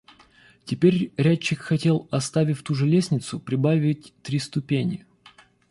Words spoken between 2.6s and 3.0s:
ту же